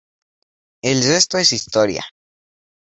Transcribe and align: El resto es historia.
El 0.81 1.03
resto 1.03 1.37
es 1.37 1.53
historia. 1.53 2.03